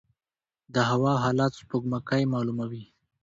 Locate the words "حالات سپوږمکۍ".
1.23-2.23